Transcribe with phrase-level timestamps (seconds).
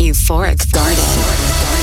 [0.00, 1.79] Euphoric Garden.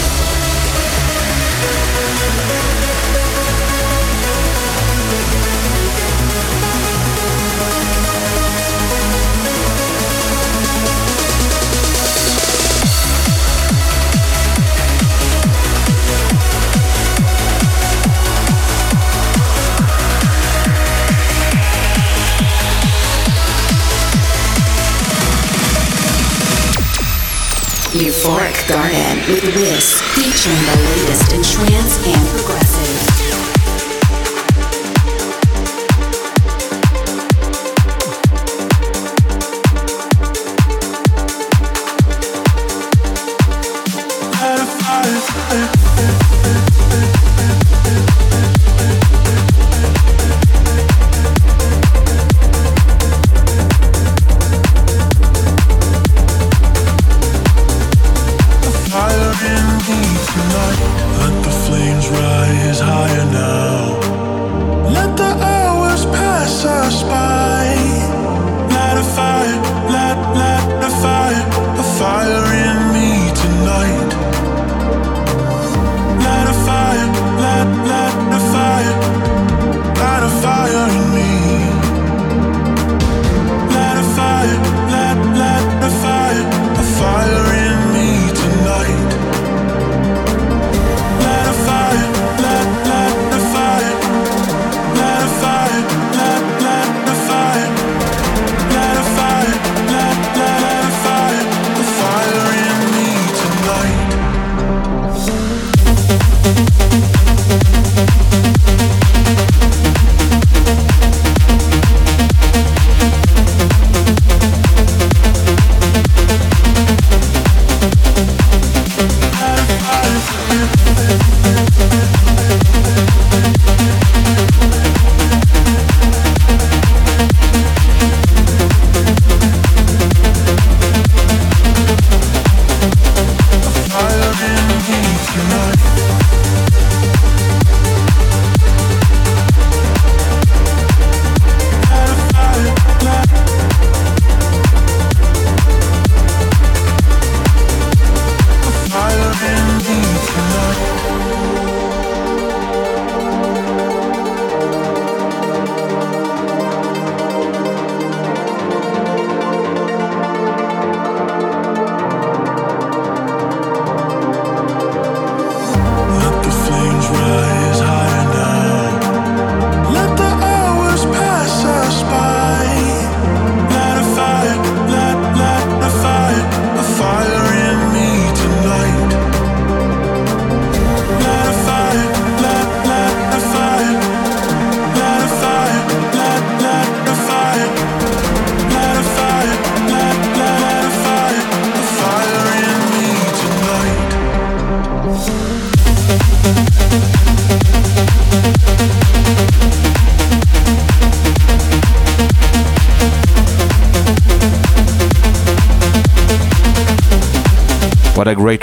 [27.97, 33.26] Euphoric Garden with Wiz, featuring the latest in trance and progressive.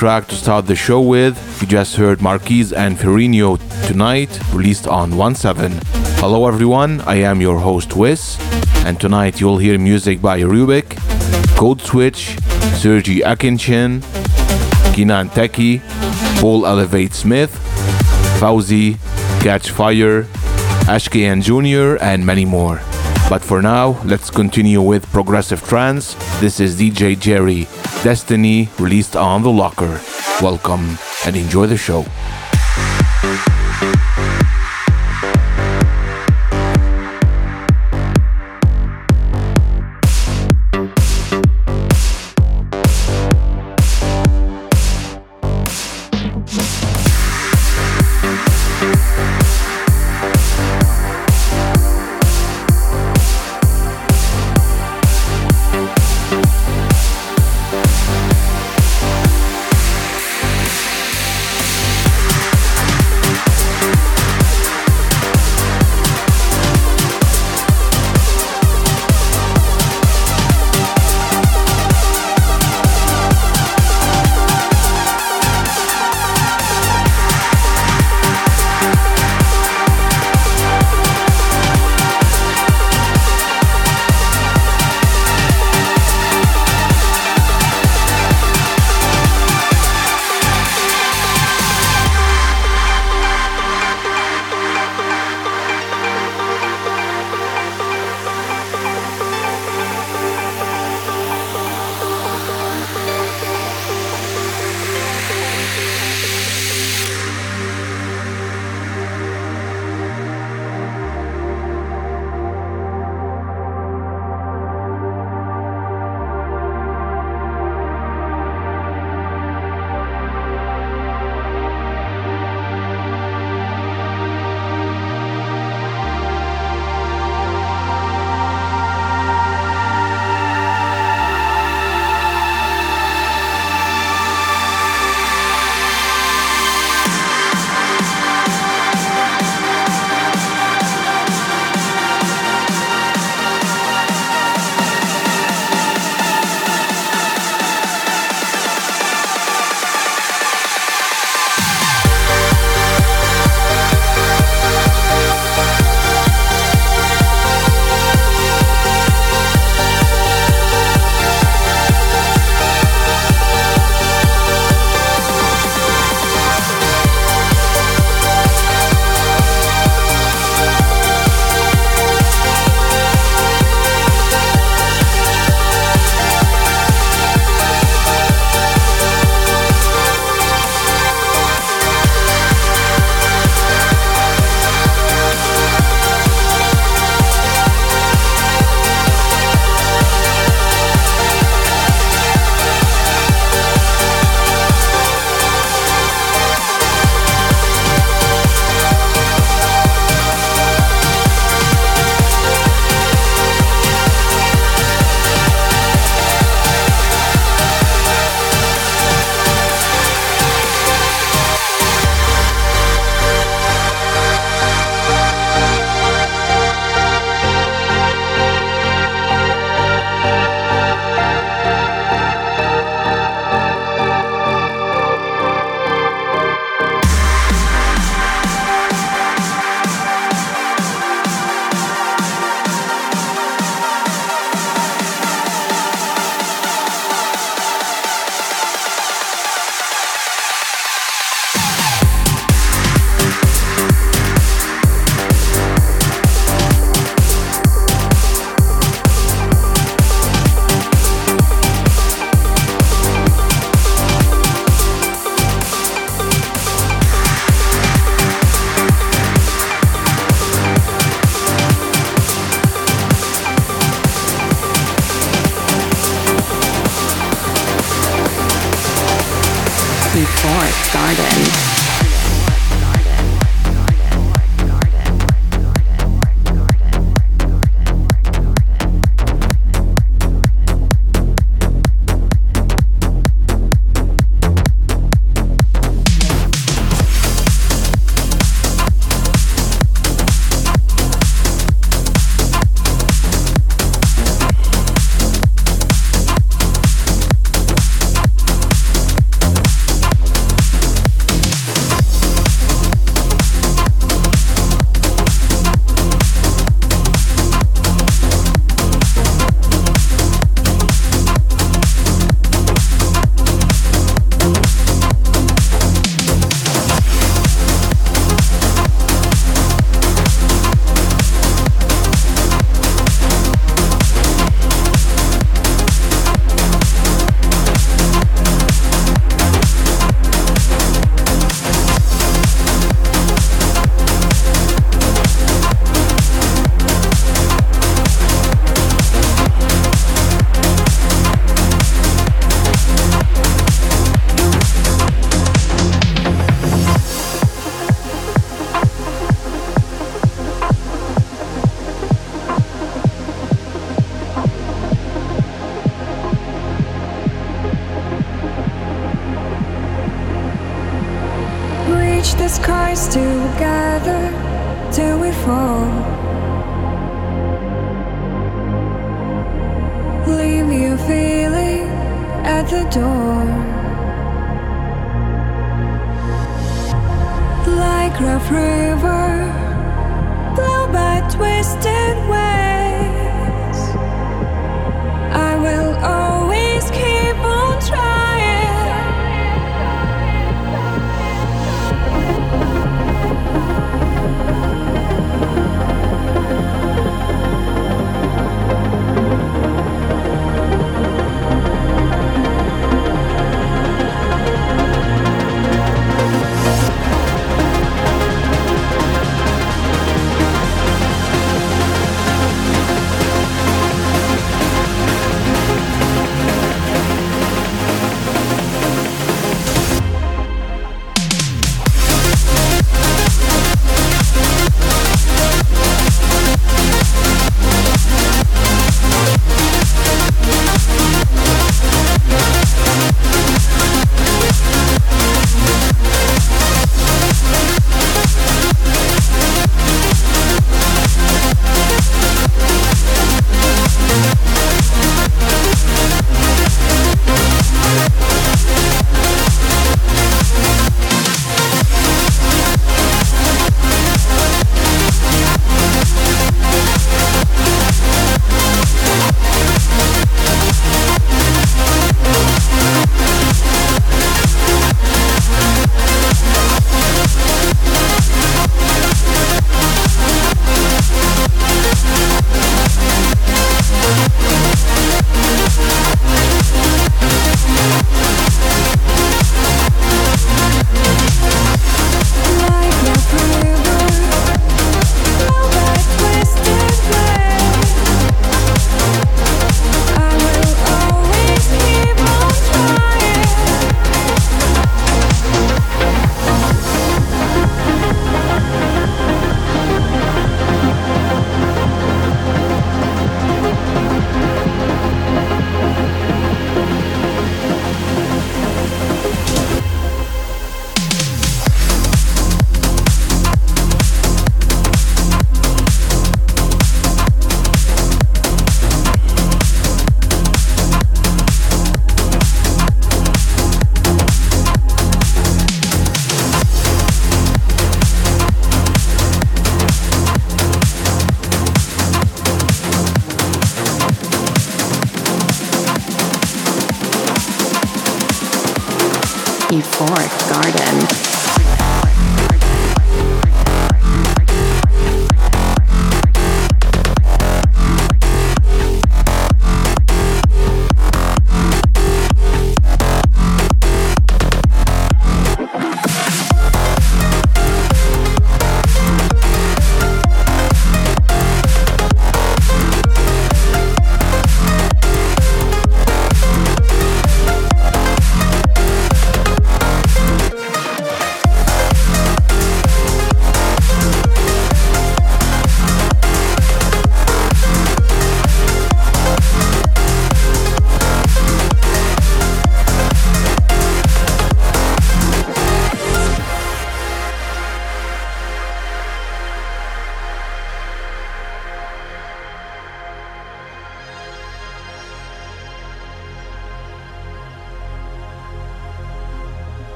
[0.00, 1.36] Track to start the show with.
[1.60, 5.72] You just heard Markhese and Ferrigno tonight, released on 1 7.
[6.16, 8.38] Hello everyone, I am your host Wiz,
[8.86, 10.96] and tonight you'll hear music by Rub!k,
[11.54, 12.34] Code Switch,
[12.80, 14.00] Sergiy Akinshin,
[14.94, 15.82] Kenan Teke,
[16.40, 17.52] Paul Elov8 Smith,
[18.40, 18.96] FAWZY,
[19.42, 20.22] Catch Fire,
[20.88, 22.80] Ashkeyan Jr., and many more.
[23.30, 26.14] But for now, let's continue with progressive trance.
[26.40, 27.68] This is DJ Geri
[28.02, 30.00] Destiny released on The Locker.
[30.42, 32.04] Welcome and enjoy the show.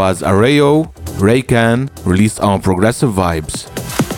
[0.00, 3.68] Was Areo, Raycan, released on Progressive Vibes.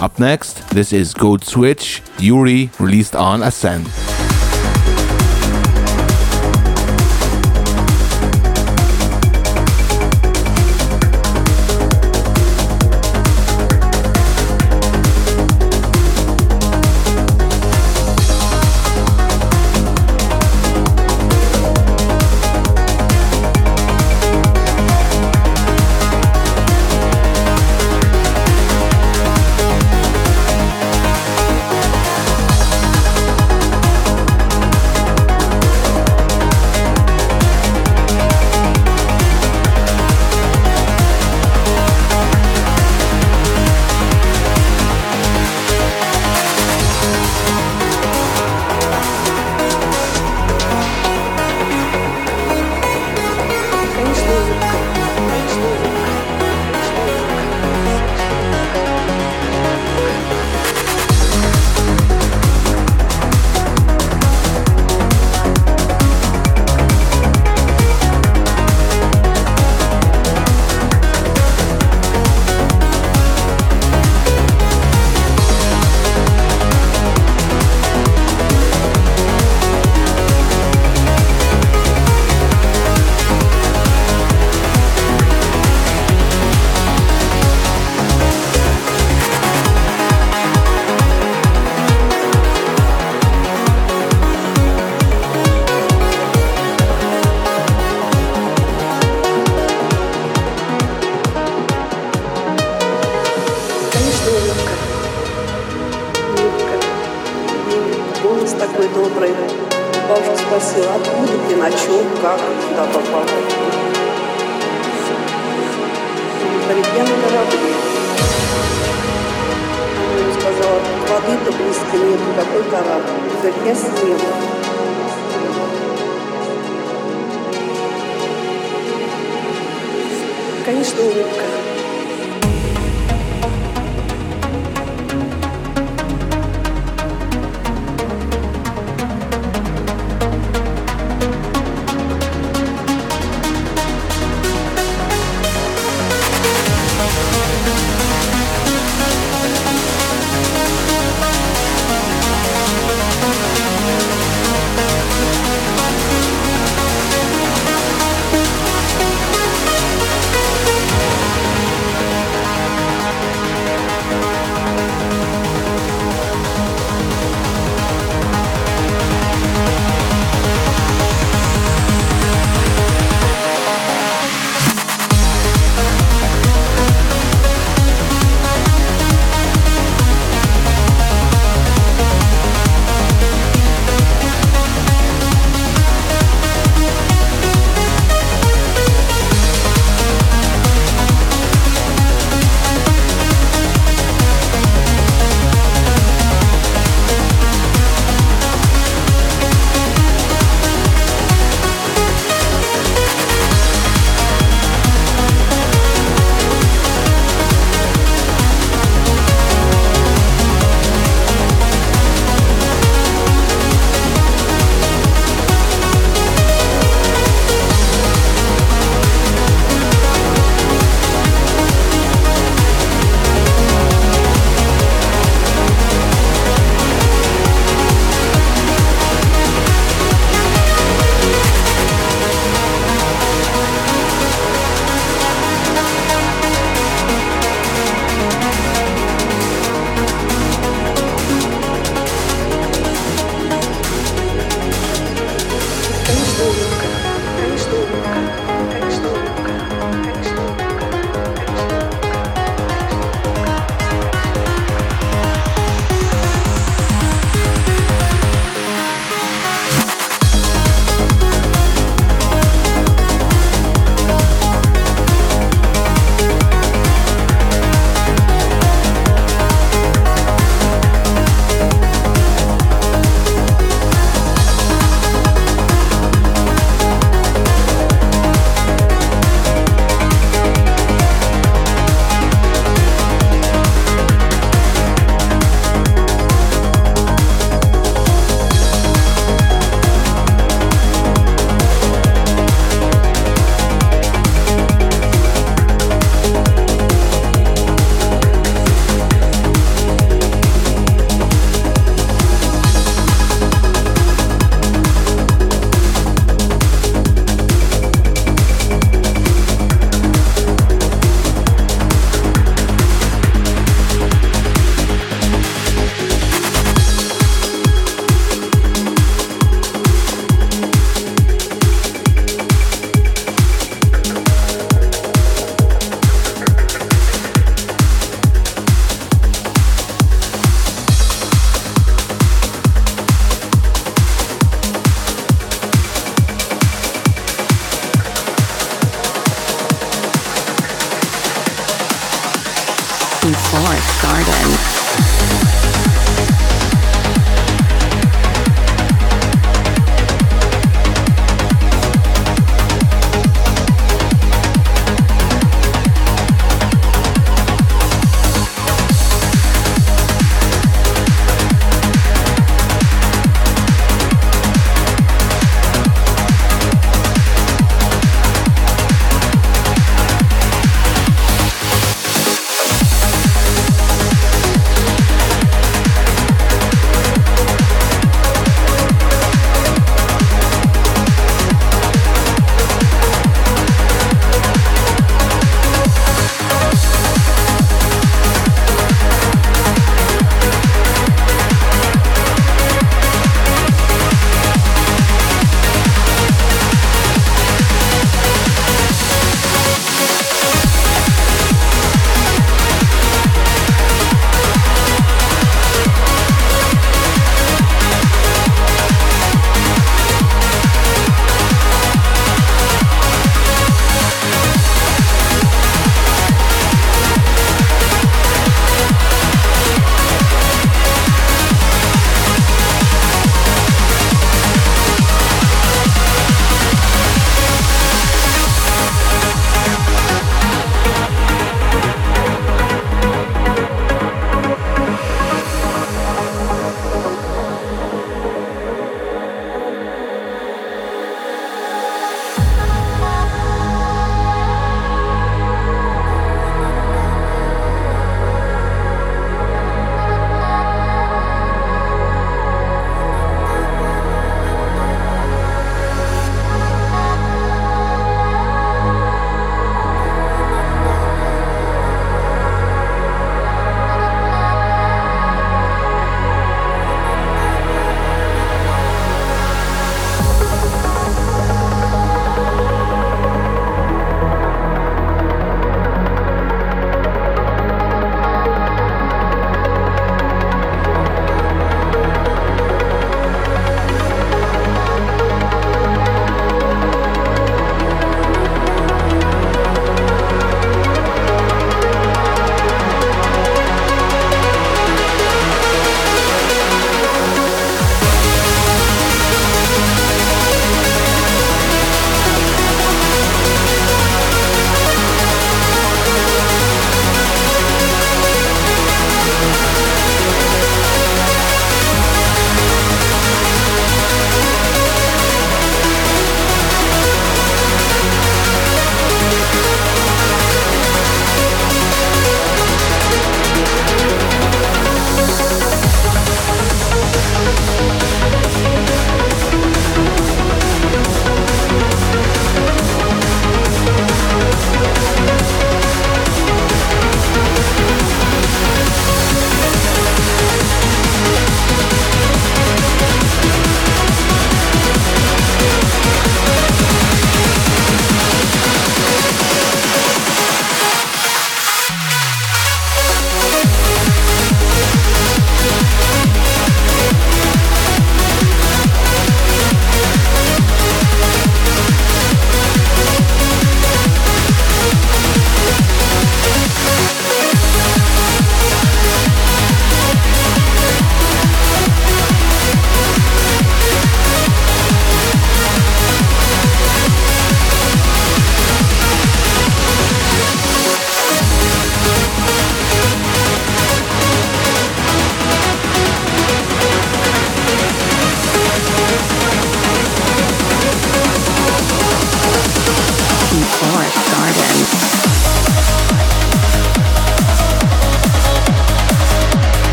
[0.00, 3.88] Up next, this is Codeswitch, Yuri, released on Ascent.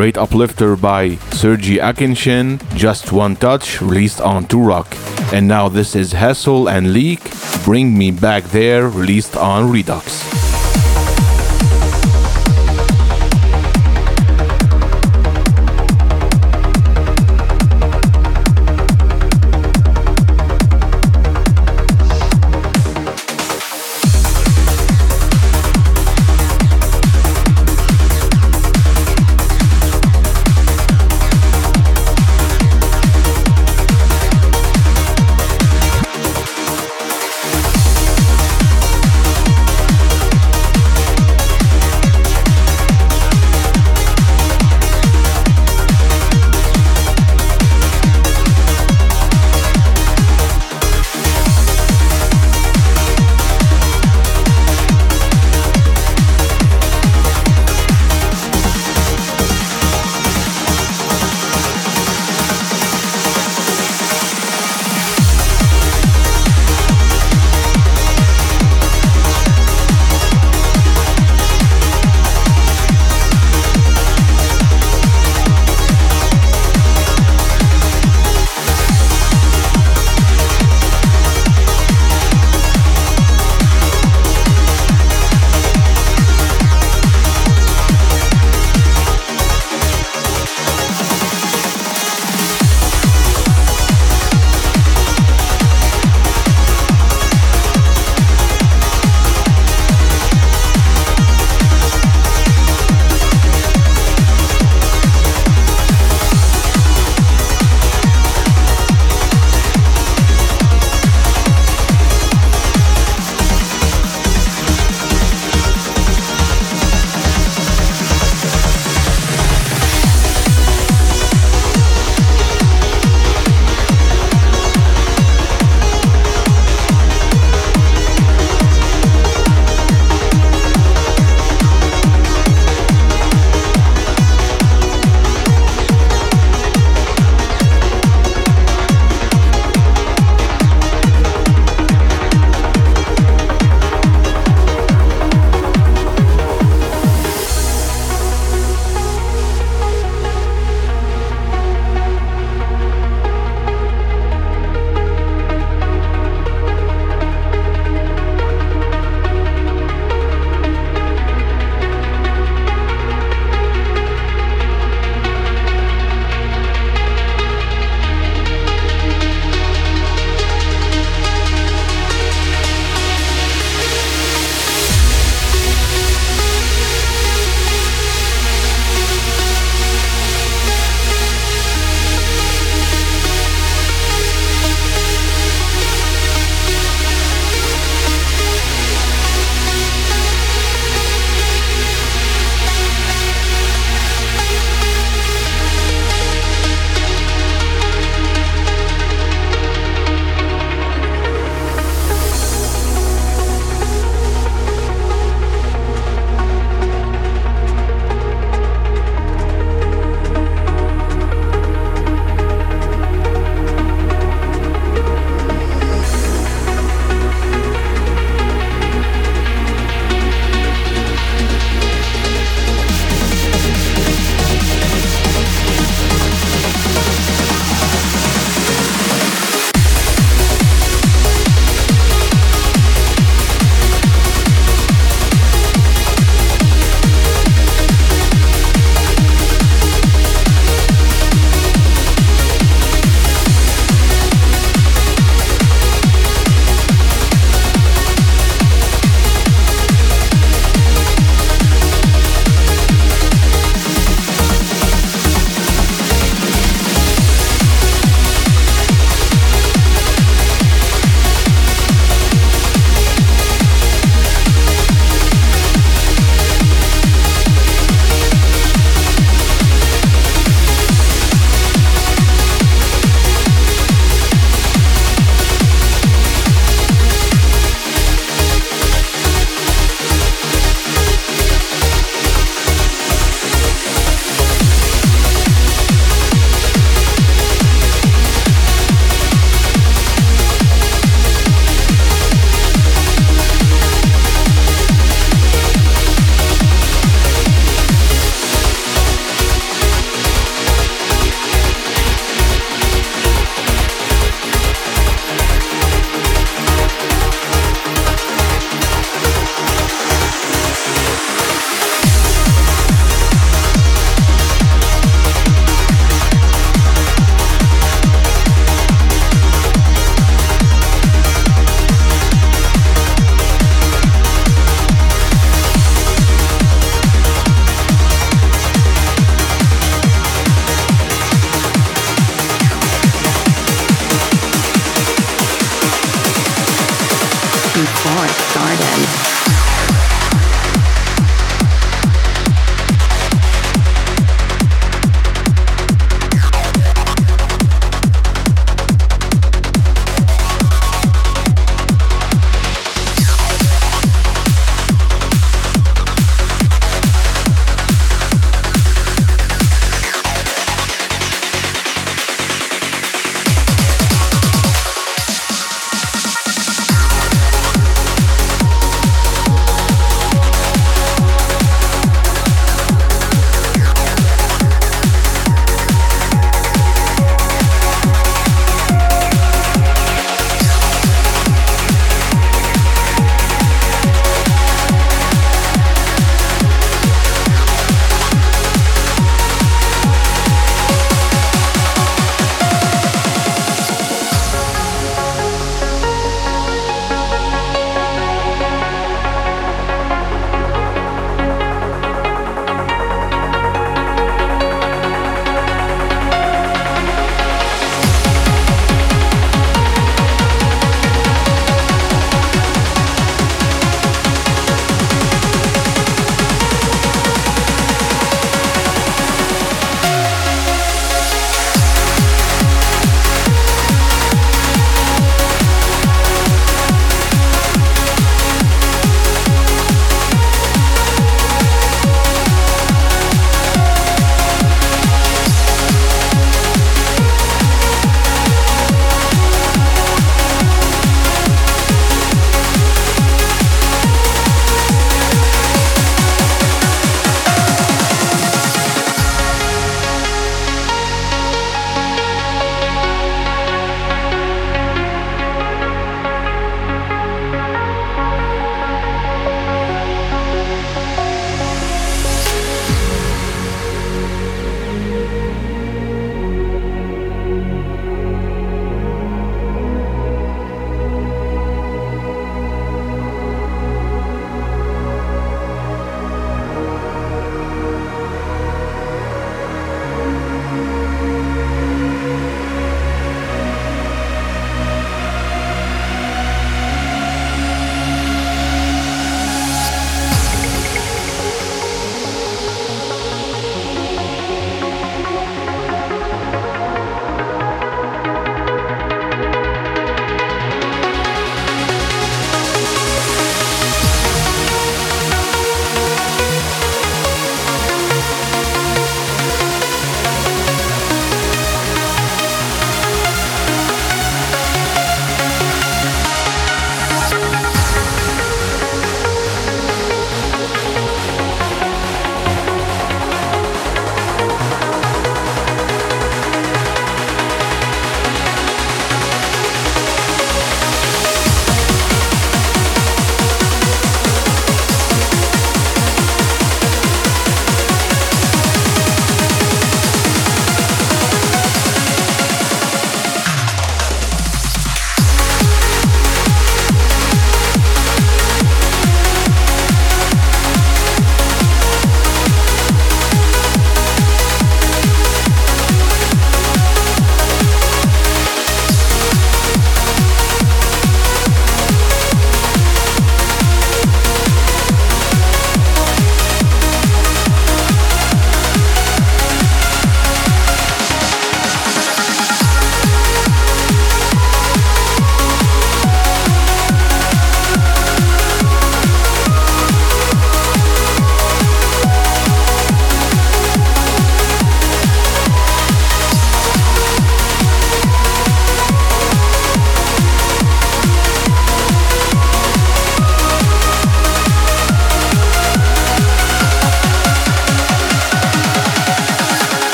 [0.00, 4.86] Great Uplifter by Sergiy Akinshin, Just One Touch, released on 2Rock.
[5.30, 7.20] And now this is Hassell and Leek,
[7.66, 10.29] Bring Me Back There, released on Redux.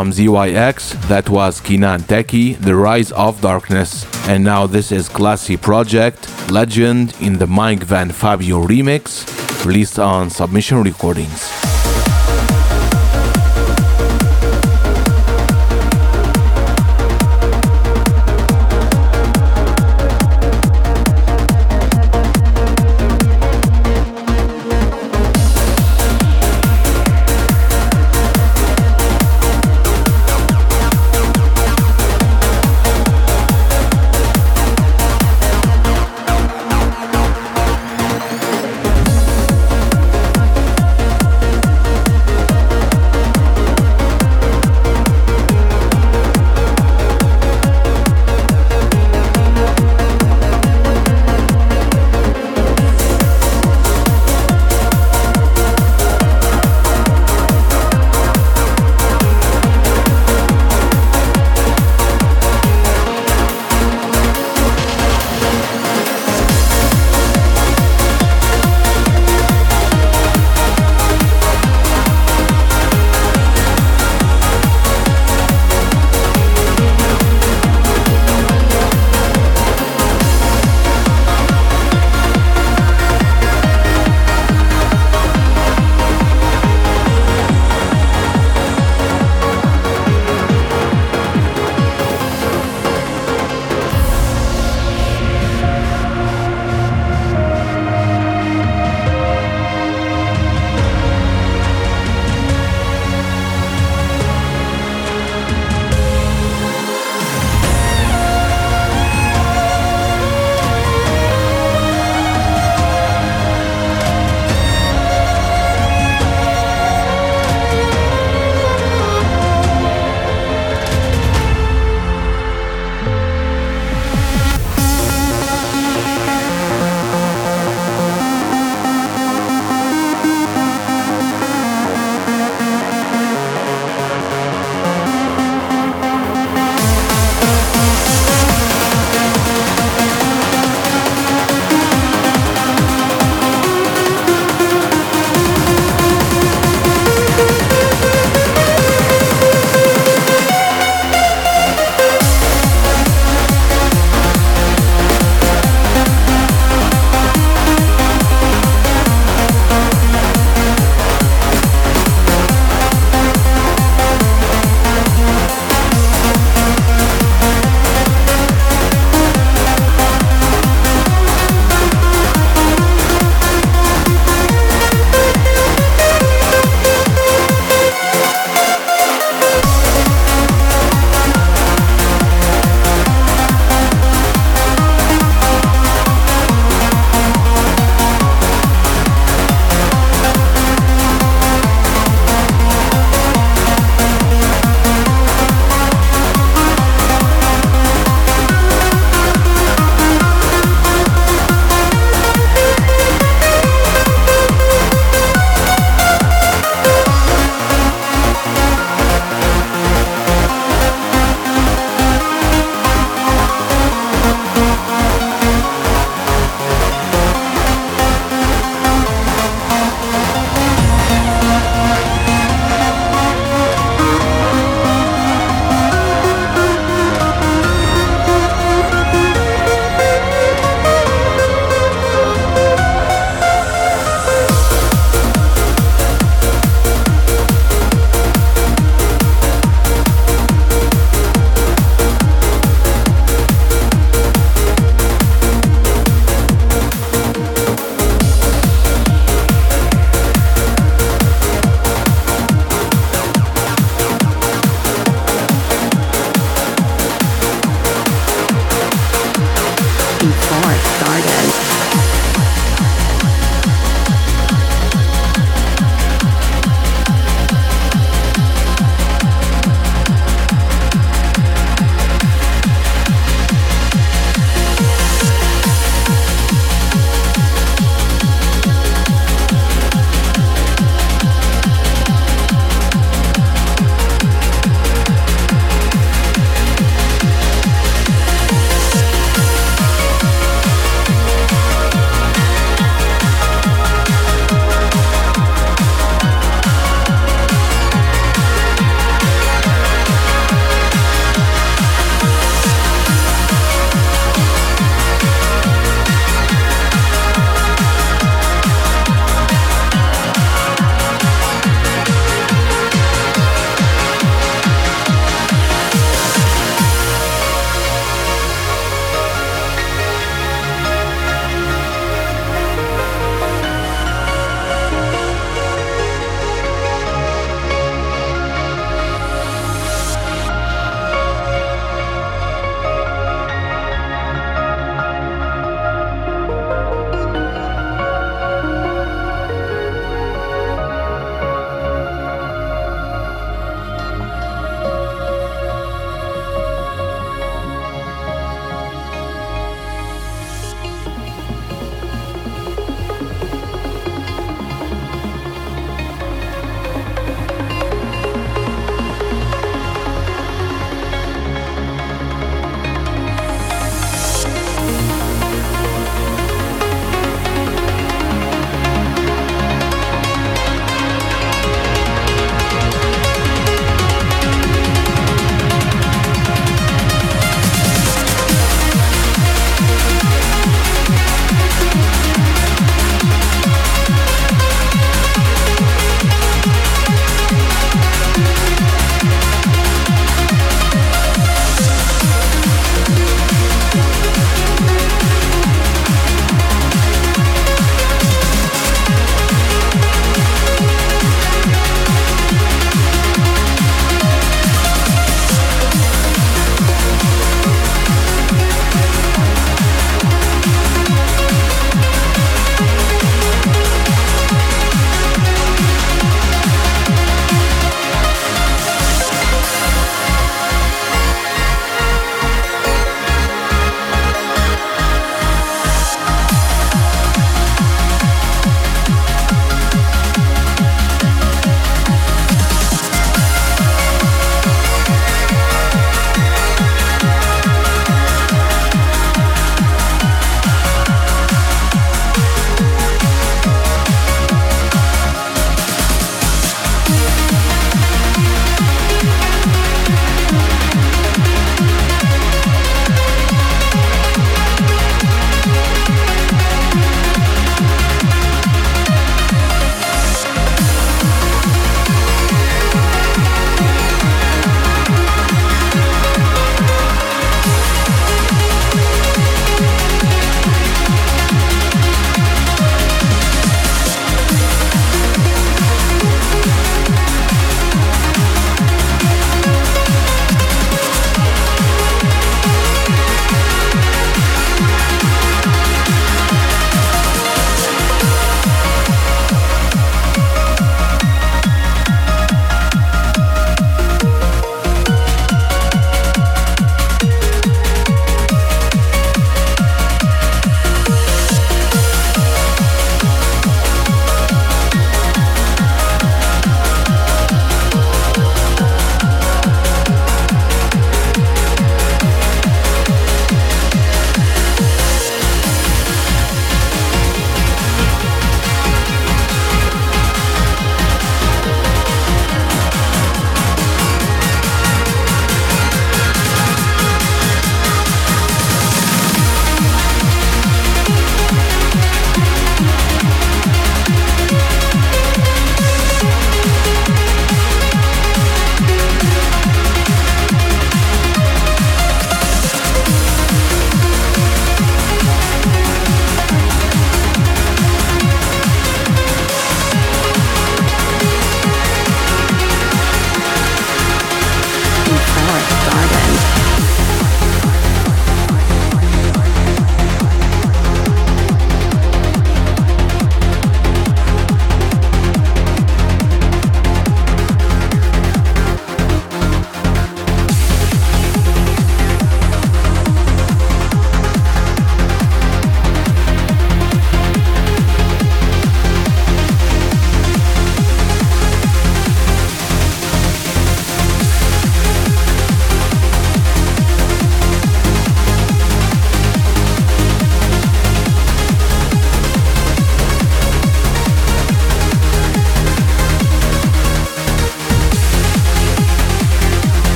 [0.00, 4.06] From ZYX, that was Kenan Teke, The Rise of Darkness.
[4.26, 9.26] And now this is Klassy Project, Legend in the Mike Van Fabio remix,
[9.66, 11.49] released on Submission Recordings.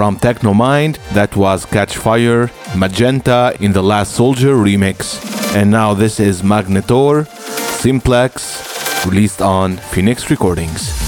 [0.00, 5.20] From Tecnomind, that was Catchfire, Magenta in the Last Soldier remix.
[5.54, 7.26] And now this is Magnettor,
[7.82, 10.99] Simplex, released on Phoenix Recordings.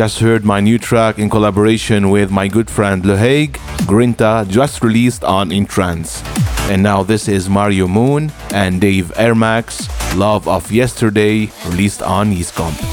[0.00, 5.22] Just heard my new track in collaboration with my good friend LeHaig, Grinta, just released
[5.24, 6.22] on Entrance.
[6.70, 12.89] And now this is Mario Moon and Dave Airmax, Love of Yesterday, released on Yeiskomp.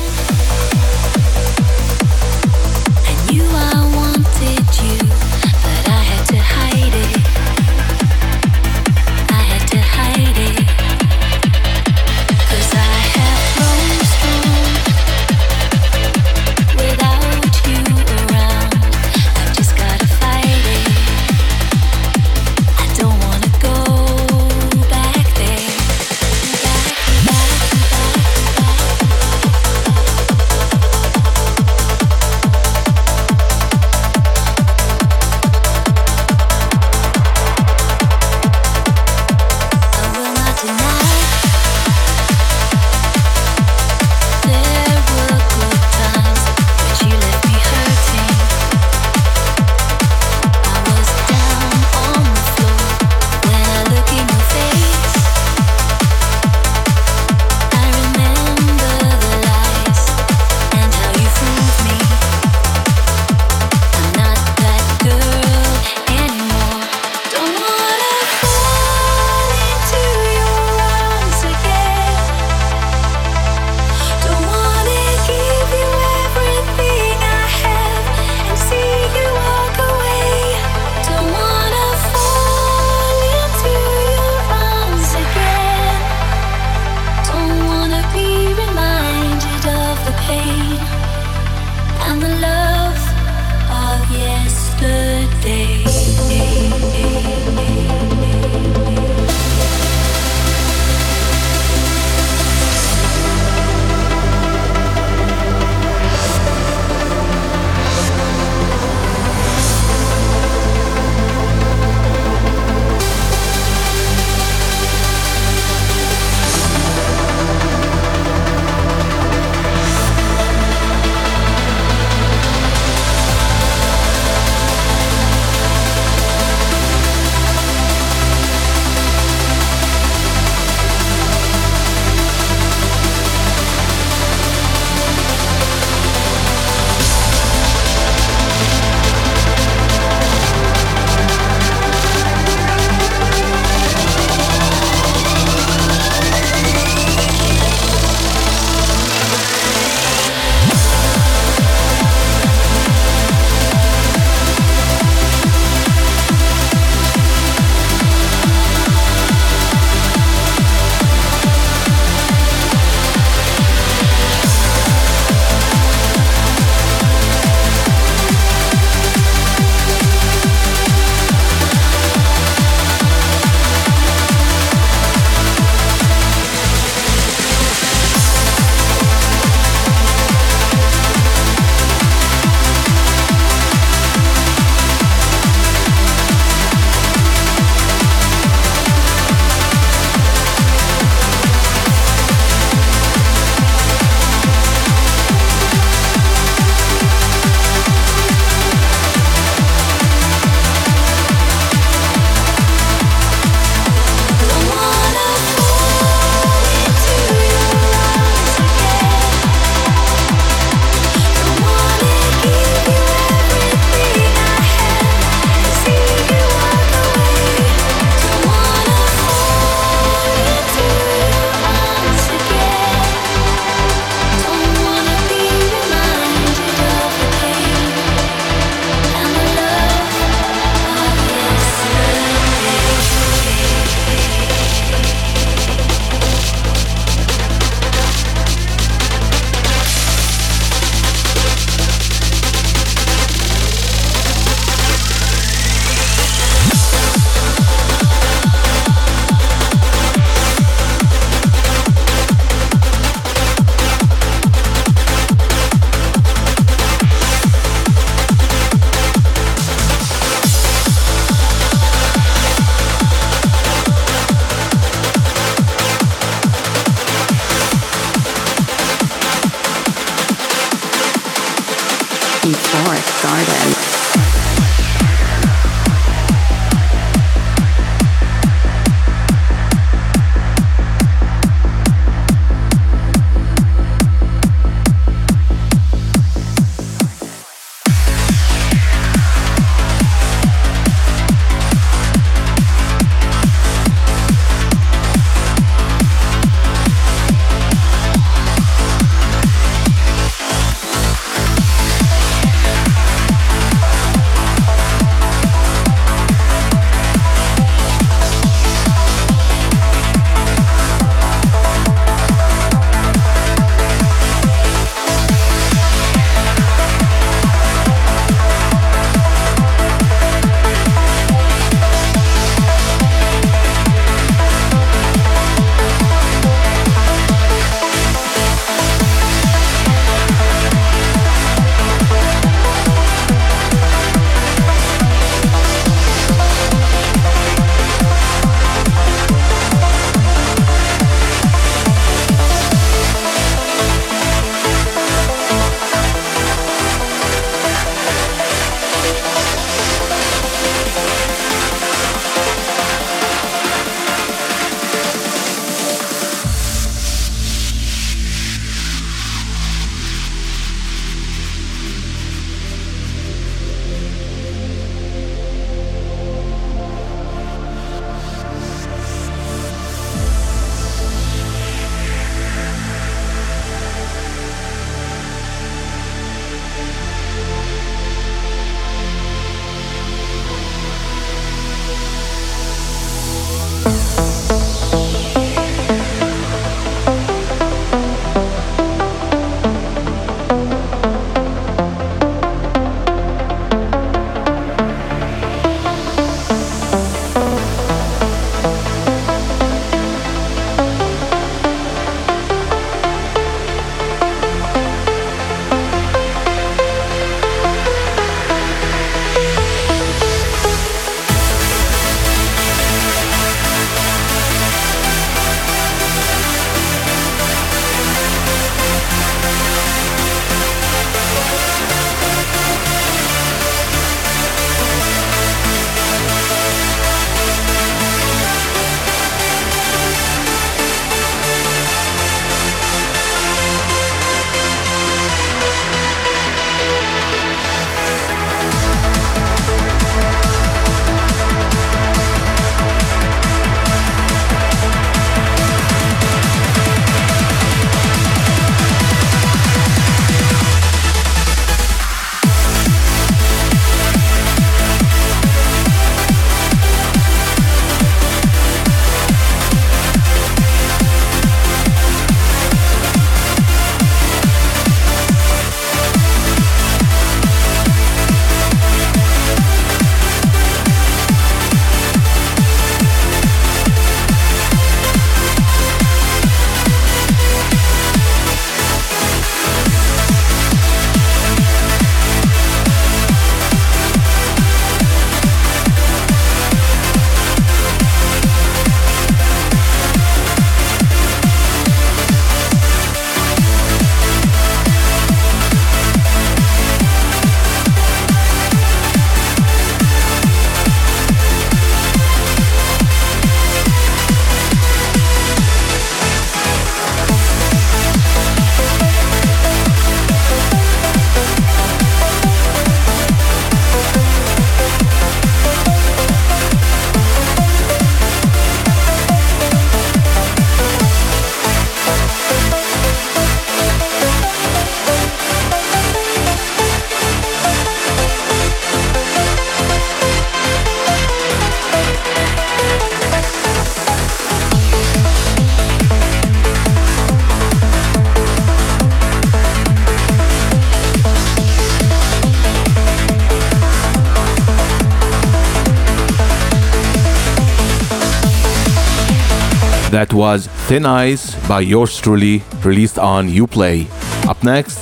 [550.18, 554.10] That was Thin Ice by yours truly, released on Uplay.
[554.50, 554.98] Up next,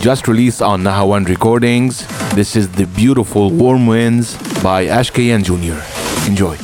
[0.00, 2.06] just released on Nahawand Recordings,
[2.36, 5.82] this is the beautiful Warm Winds by Ash K & Junior
[6.28, 6.56] Enjoy.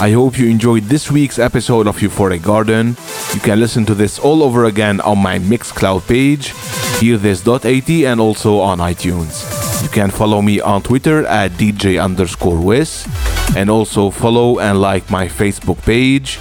[0.00, 2.96] I hope you enjoyed this week's episode of Euphoric Garden.
[3.34, 6.54] You can listen to this all over again on my Mixcloud page,
[7.00, 9.44] hearthis.at, and also on iTunes.
[9.82, 13.06] You can follow me on Twitter at DJ underscore Wiz,
[13.54, 16.38] and also follow and like my Facebook page,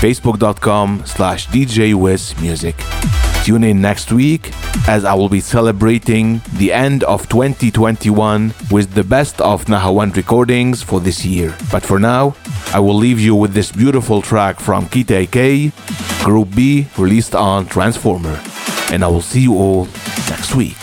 [0.00, 2.76] facebook.com slash DJ Wiz Music.
[3.44, 4.52] Tune in next week
[4.86, 10.80] as I will be celebrating the end of 2021 with the best of Nahawand recordings
[10.80, 11.56] for this year.
[11.70, 12.36] But for now,
[12.74, 15.72] I will leave you with this beautiful track from Kita-Kei,
[16.24, 18.40] Group B, released on Transformer.
[18.90, 19.86] And I will see you all
[20.28, 20.76] next week.